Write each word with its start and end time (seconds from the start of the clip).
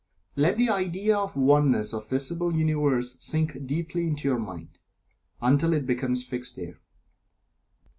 Let 0.35 0.57
the 0.57 0.69
idea 0.71 1.15
of 1.15 1.35
the 1.35 1.41
Oneness 1.41 1.93
of 1.93 2.09
the 2.09 2.15
visible 2.15 2.55
Universe 2.55 3.15
sink 3.19 3.67
deeply 3.67 4.07
into 4.07 4.27
your 4.29 4.39
mind, 4.39 4.79
until 5.43 5.73
it 5.73 5.85
becomes 5.85 6.23
fixed 6.23 6.55
there. 6.55 6.79